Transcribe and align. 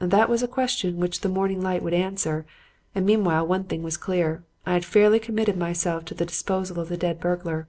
That 0.00 0.28
was 0.28 0.42
a 0.42 0.48
question 0.48 0.98
which 1.00 1.22
the 1.22 1.30
morning 1.30 1.62
light 1.62 1.82
would 1.82 1.94
answer; 1.94 2.44
and 2.94 3.06
meanwhile 3.06 3.46
one 3.46 3.64
thing 3.64 3.82
was 3.82 3.96
clear: 3.96 4.42
I 4.66 4.74
had 4.74 4.84
fairly 4.84 5.18
committed 5.18 5.56
myself 5.56 6.04
to 6.04 6.14
the 6.14 6.26
disposal 6.26 6.78
of 6.78 6.90
the 6.90 6.98
dead 6.98 7.18
burglar. 7.20 7.68